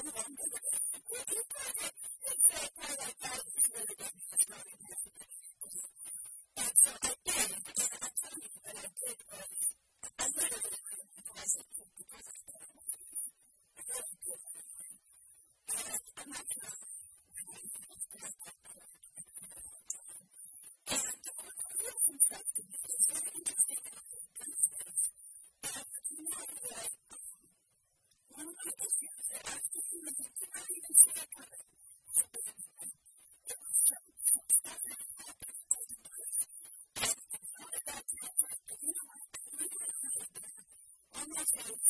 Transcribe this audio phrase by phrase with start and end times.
[0.00, 0.39] everybody
[41.54, 41.89] Thank you.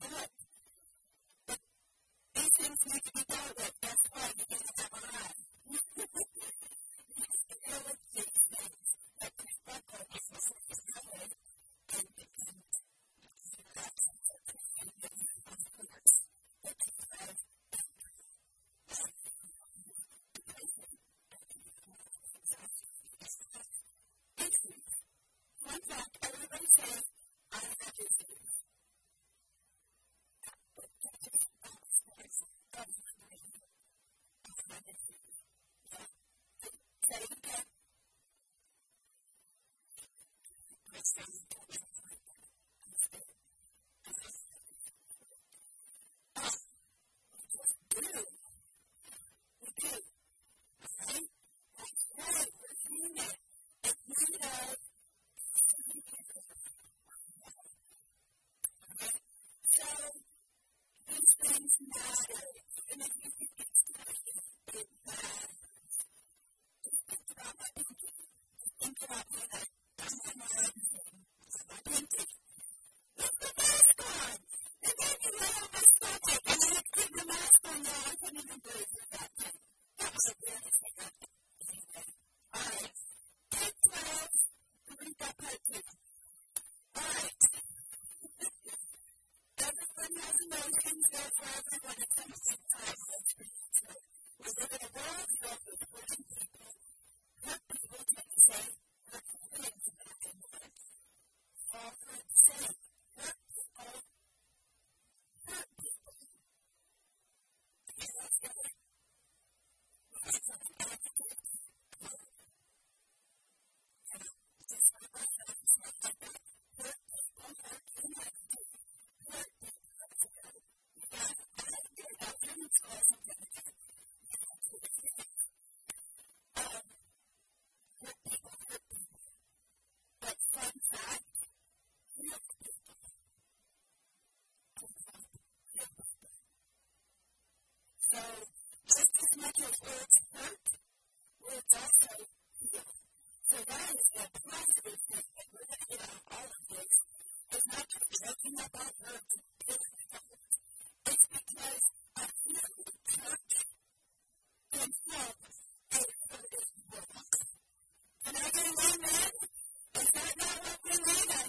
[0.00, 0.43] Was it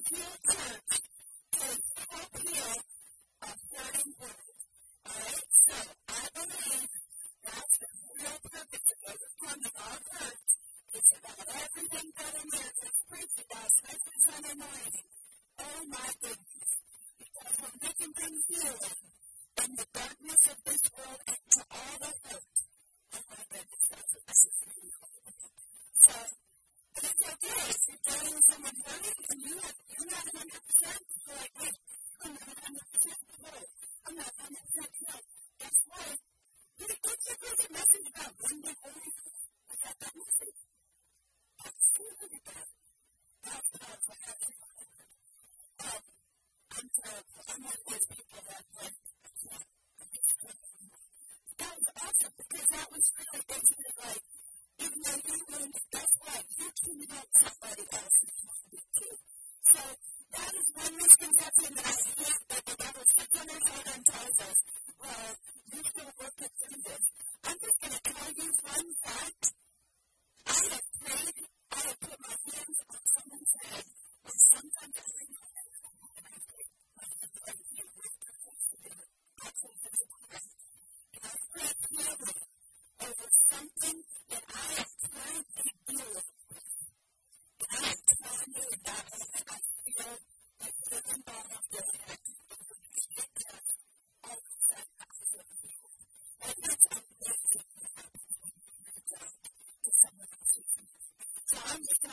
[0.10, 1.15] can't touch.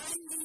[0.00, 0.39] 90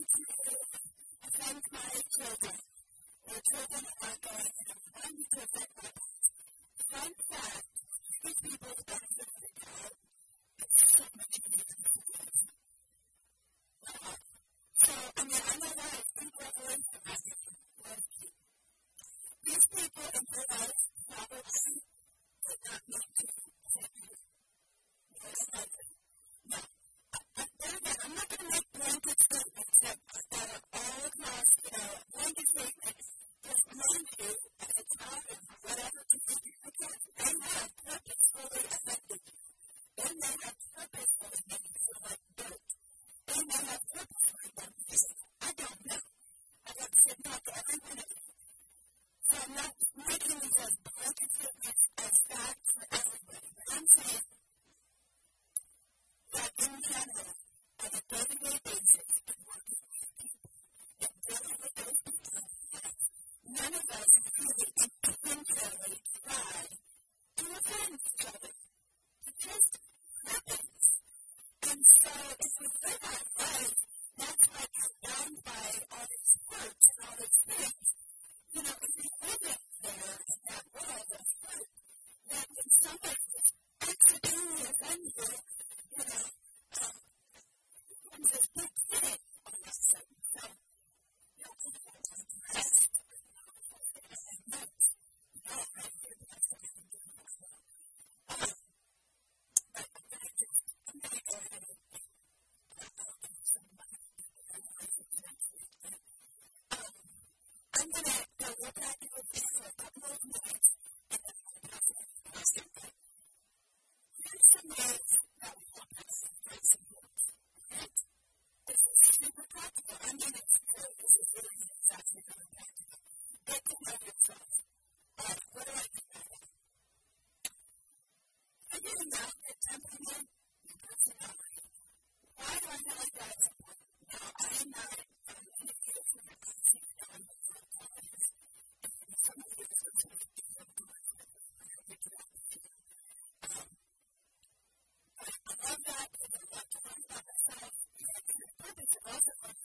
[149.16, 149.65] both of us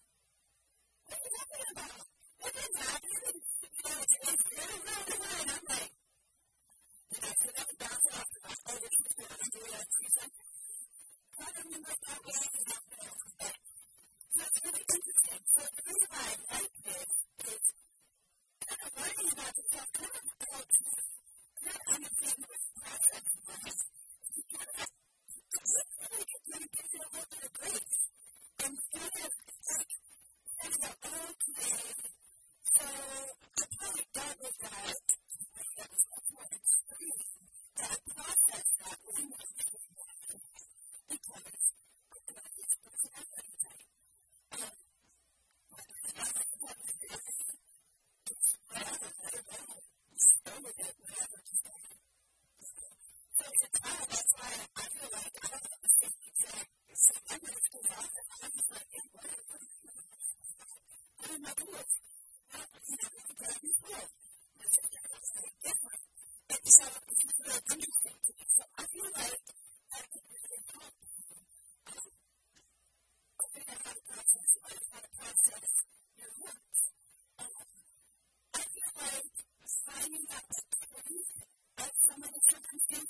[79.01, 79.25] like
[79.65, 80.39] signing the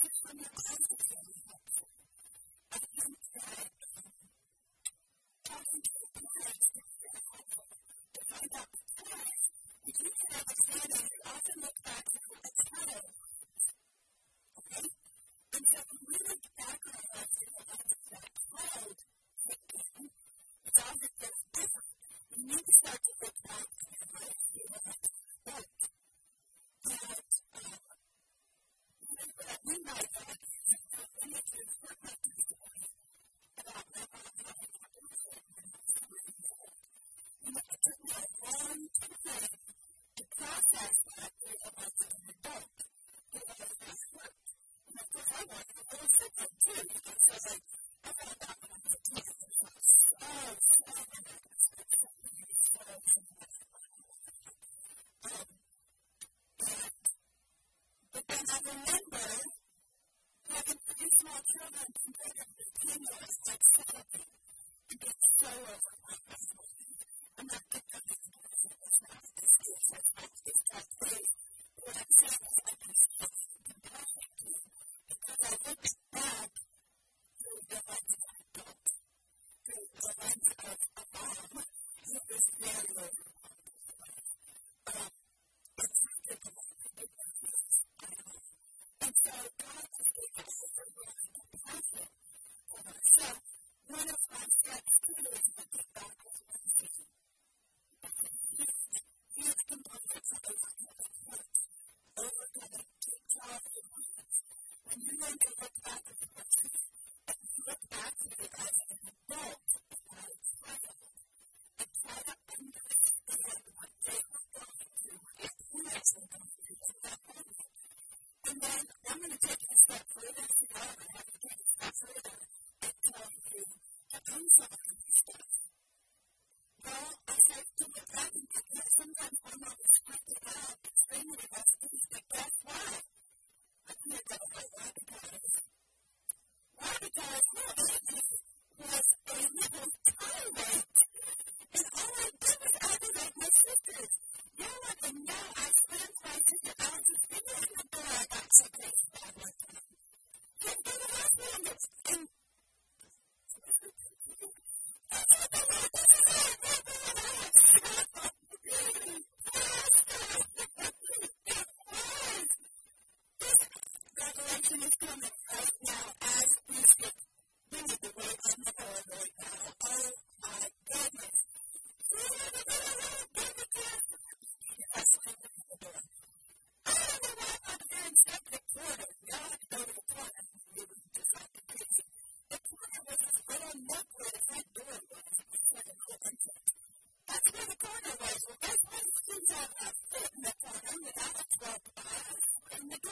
[0.00, 0.11] to